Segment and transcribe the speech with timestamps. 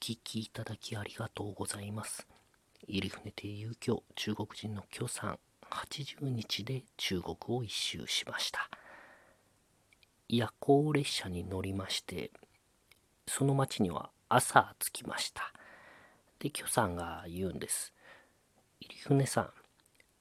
[0.00, 2.26] 聞きいただきありがとうございます。
[2.86, 5.38] 入船亭遊興中国人の許さん
[5.70, 8.70] 80日で中国を一周しました。
[10.28, 12.30] 夜行列車に乗りまして、
[13.26, 15.52] その町には朝着きました。
[16.38, 17.92] で、許さんが言うんです。
[18.80, 19.50] 入船さん、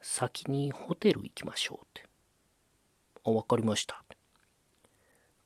[0.00, 2.08] 先にホテル行きましょうって。
[3.24, 4.02] あ、わかりました。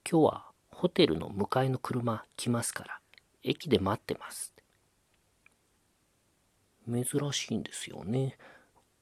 [0.09, 3.02] 今日はホテルの迎えの車来ますから、
[3.43, 4.54] 駅で待ってます。
[6.86, 8.36] 珍しいんですよね。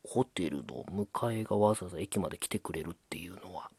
[0.05, 3.70] ホテルの迎えがわざわざ駅まで来てくれるっていうのは。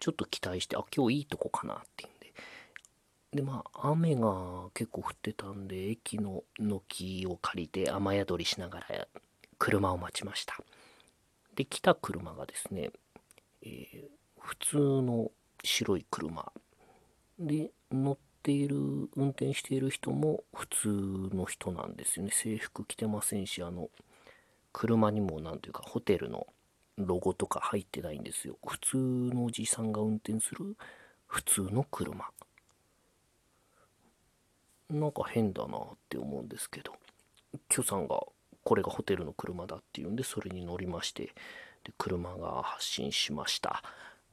[0.00, 2.34] ちょっと期待して、あ、今日いいとこかなっていうんで。
[3.32, 9.08] で、まあ、雨が結構降ってたんで、駅の軒を借りて雨宿りしながら
[9.58, 10.56] 車を待ちました。
[11.56, 12.90] で、来た車がですね、
[13.62, 14.04] えー、
[14.38, 15.30] 普通の
[15.62, 16.52] 白い車
[17.38, 18.76] で乗っている
[19.16, 20.88] 運転している人も普通
[21.34, 22.30] の人なんですよね。
[22.30, 23.88] 制服着てませんしあの
[24.72, 26.46] 車にも何というかホテルの
[26.98, 28.58] ロゴとか入ってないんですよ。
[28.66, 30.76] 普通のおじさんが運転する
[31.26, 32.26] 普通の車。
[34.90, 36.92] なんか変だなって思うんですけど。
[37.70, 38.20] 許さんが
[38.62, 41.26] これがホテルの車だっていうんでそれに乗りまして
[41.84, 43.82] で車が発進しました。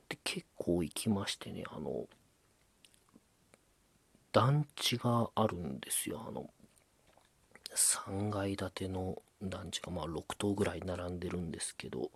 [0.10, 2.08] で結構行きましてねあの
[4.32, 6.24] 団地があるんですよ。
[6.28, 6.50] あの
[7.76, 12.12] 3階建ての団地がまあ6棟ぐらい並んでるんですけど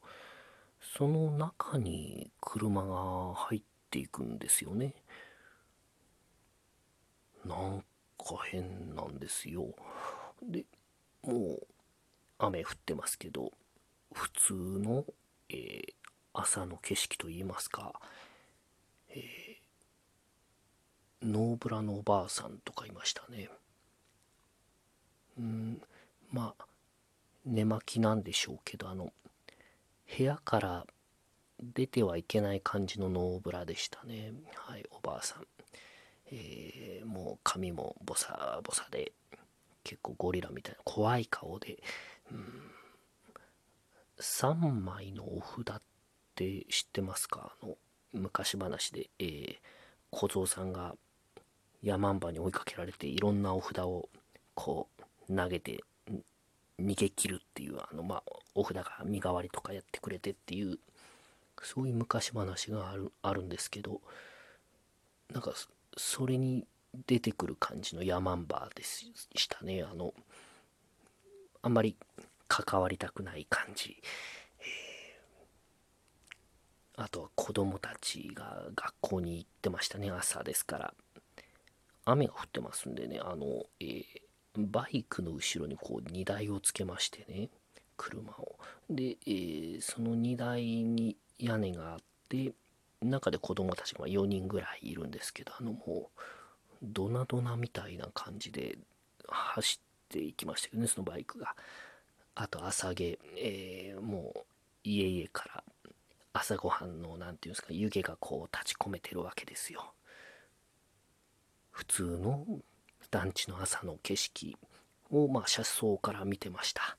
[0.97, 4.93] その中に車が入っていくんですよね。
[7.45, 7.83] なん
[8.17, 9.67] か変なんですよ。
[10.41, 10.65] で
[11.21, 11.67] もう
[12.37, 13.51] 雨降ってますけど
[14.13, 15.05] 普通の、
[15.49, 15.93] えー、
[16.33, 17.93] 朝の景色といいますか、
[19.09, 19.44] えー、
[21.25, 23.49] ノーブラのおばあさんとかいましたね。
[25.37, 25.81] うん
[26.31, 26.65] まあ
[27.45, 29.11] 寝巻きなんでしょうけどあの
[30.17, 30.87] 部屋から
[31.61, 34.33] 出てはいけない感じのノーブラでしたね。
[34.55, 35.47] はいおばあさん。
[36.31, 39.11] えー、もう髪もボサボサで
[39.83, 41.81] 結構ゴリラみたいな怖い顔で
[42.31, 42.71] うん
[44.19, 45.81] 3枚のお札っ
[46.35, 47.53] て知ってますか？
[47.61, 47.77] あの
[48.13, 49.55] 昔話で、えー、
[50.09, 50.95] 小僧さんが
[51.85, 54.09] 山んばに追いかけられていろんなお札を
[54.55, 54.89] こ
[55.29, 55.83] う投げて
[56.79, 58.23] 逃げ切るっていうあのまあ
[58.55, 60.79] お札が身代わりとかやってくれてっていう
[61.61, 64.01] そういう昔話があるあるんですけど
[65.31, 65.53] なんか
[65.95, 66.65] それに
[67.05, 69.83] 出てくる感じのヤマンバでしたね。
[69.83, 70.13] あの
[71.61, 71.95] あんまり
[72.47, 74.01] 関わりたくない感じ、
[76.95, 80.09] あとは子供たちが学校に行ってましたね。
[80.11, 80.93] 朝ですから。
[82.05, 84.03] 雨が降ってますんでねあの、えー、
[84.57, 87.49] バイクの後ろにこう荷台をつけましてね
[87.97, 88.57] 車を。
[88.89, 91.99] で、えー、その荷台に屋根があっ
[92.29, 92.53] て
[93.01, 96.19] 中で子供たちが4人ぐらいいるんですけどあのもう
[96.81, 98.77] ドナドナみたいな感じで
[99.27, 101.55] 走っていきましたけどねそのバイクが。
[102.37, 104.39] あと朝毛、えー、もう
[104.83, 105.63] 家々から
[106.33, 109.94] 朝ごはんの何て言うんですか湯気がこう立ち込めてるわけですよ。
[111.75, 112.45] 普通の
[113.11, 114.55] 団地の朝の景色
[115.11, 116.97] をまあ車窓から見てました。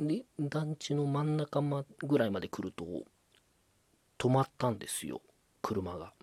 [0.00, 2.86] で団地の真ん中、ま、ぐらいまで来ると
[4.16, 5.20] 止まったんですよ
[5.60, 6.14] 車が。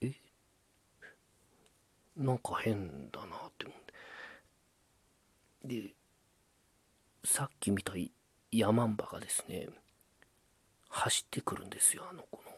[0.00, 0.12] え？
[2.16, 3.78] なんか変だなって思っ
[5.64, 5.82] て。
[5.82, 5.92] で
[7.24, 7.94] さっき見た
[8.52, 9.68] ヤマンバがですね。
[10.88, 12.51] 走ってくるんですよあのこの。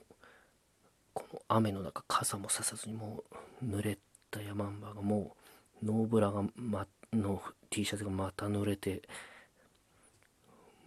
[1.15, 3.25] この雨の中傘もささずにも
[3.63, 3.99] う濡れ
[4.31, 5.37] たヤマンバがも
[5.83, 9.03] うノーブラが、ま、の T シャツがまた濡れて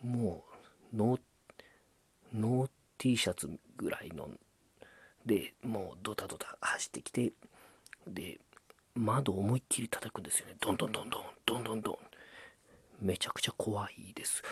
[0.04, 0.44] も
[0.94, 1.20] うノー
[2.34, 4.30] ノー T シャツぐらいの
[5.26, 7.34] でもうドタドタ走ってきて
[8.08, 8.40] で
[8.98, 10.56] 窓思いっきり叩くんですよね。
[10.60, 11.98] どんどんどんどん、どんどんどん。
[13.00, 14.44] めちゃくちゃ怖いです。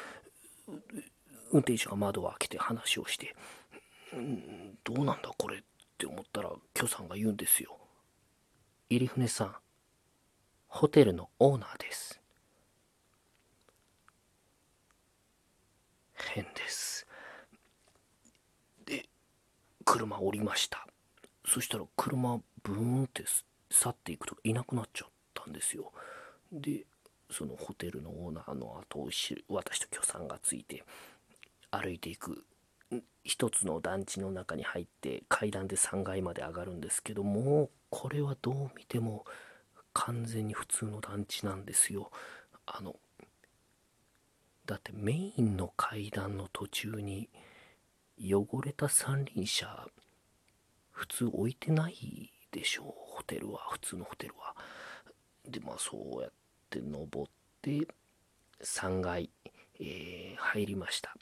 [1.51, 3.35] 運転手が窓を開けて話をして、
[4.15, 5.31] んどうなんだ
[6.85, 7.77] ったら、許さんが言うんですよ。
[8.89, 9.55] 入船さん、
[10.67, 12.21] ホテルのオーナーです。
[16.13, 17.07] 変です。
[18.85, 19.07] で、
[19.83, 20.87] 車降りました。
[21.47, 23.23] そしたら車ブーンって
[23.69, 25.91] 去っていくといなくなっちゃったんですよ
[26.51, 26.85] で
[27.29, 29.09] そのホテルのオーナーの後を
[29.49, 30.83] 私と許さんがついて
[31.71, 32.43] 歩いていく
[33.25, 39.25] 一つの団地の中に入って階段で3階まで上がるんですけどもこれはどう見ても
[39.93, 42.11] 完全に普通の団地なんですよ。
[42.67, 42.95] あの
[44.65, 47.29] だってメインの階段の途中に
[48.19, 49.87] 汚れた三輪車
[50.91, 52.85] 普通置いてないでしょう。
[53.17, 54.55] ホテルは普通のホテルは。
[55.49, 56.31] でまあそうやっ
[56.69, 57.31] て登っ
[57.61, 57.87] て
[58.61, 59.31] 3階、
[59.79, 61.15] えー、入りました。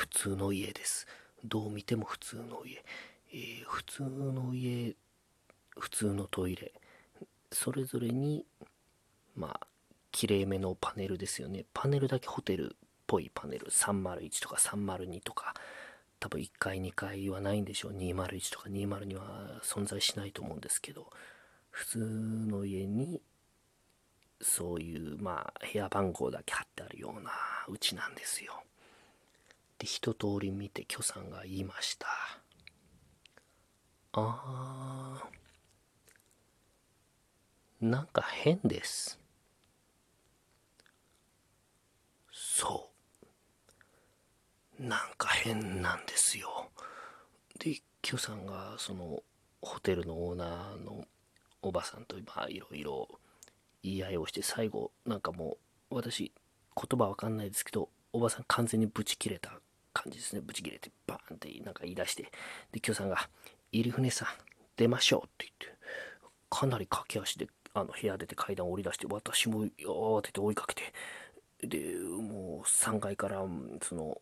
[0.00, 1.06] 普通の家です。
[1.44, 2.82] どう見ても普通の家、
[3.34, 4.96] えー、普通の家
[5.78, 6.72] 普通のトイレ。
[7.52, 8.46] それぞれに
[9.36, 9.66] まあ
[10.10, 11.66] きれいめのパネルですよね。
[11.74, 12.76] パネルだけホテルっ
[13.06, 13.66] ぽいパネル。
[13.66, 15.52] 301とか302とか。
[16.18, 17.92] 多分1階2階はないんでしょう。
[17.92, 21.10] 201とか202は存在しないと思うんですけど。
[21.68, 23.20] 普通の家に
[24.40, 27.32] そういうまあ部屋番号だけ貼ってあるような
[27.68, 28.64] うちなんですよ。
[29.80, 32.06] で一通り見て許さんが言いました。
[34.12, 37.86] あー。
[37.86, 39.18] なんか変です。
[42.30, 42.90] そ
[44.78, 44.82] う。
[44.82, 46.68] なんか変なんですよ。
[47.58, 49.22] で許さんがその
[49.62, 51.06] ホテルのオーナーの
[51.62, 53.08] おばさんとまあいろいろ
[53.82, 55.56] 言い合いをして最後なんかも
[55.90, 56.32] う私
[56.76, 59.60] 言葉わかんないですけどおばさん完全にブチ切れた
[60.02, 60.42] 感じですね。
[60.44, 62.22] ブチ切れてバーンってなんか言い出して。
[62.72, 63.28] で今日さんが
[63.72, 64.28] 「入船さん
[64.76, 65.80] 出ましょう」って言って。
[66.48, 70.82] かなり駆け足であの部屋出て階段を降り出して私も慌てて追いかけて。
[71.62, 73.44] でもう3階から
[73.82, 74.20] その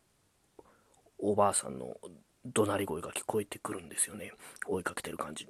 [1.18, 1.96] おばあさんの
[2.44, 4.32] 怒鳴り声が聞こえてくるんですよね。
[4.66, 5.48] 追いかけてる感じ。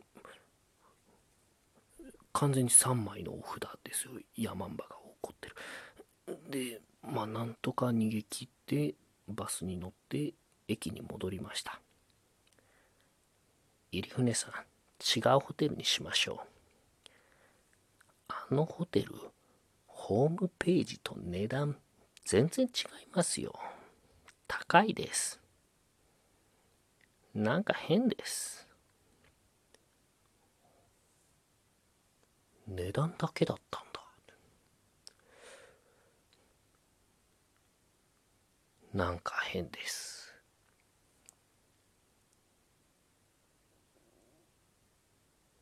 [2.33, 4.13] 完全に3枚のお札ですよ。
[4.37, 5.57] ヤマンバが起こってる。
[6.51, 8.95] でまあなんとか逃げ切って
[9.29, 10.35] バスに乗って
[10.67, 11.81] 駅に戻りました。
[13.93, 14.51] 入船さん
[15.01, 16.49] 違うホテルにしましょう。
[18.29, 19.15] あのホテル
[19.87, 21.77] ホームページと値段
[22.25, 23.59] 全然違いますよ。
[24.47, 25.41] 高いです。
[27.35, 28.67] なんか変です。
[32.67, 33.99] 値段だけだったんだ
[38.99, 40.18] なんか変です。